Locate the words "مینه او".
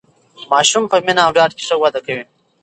1.05-1.31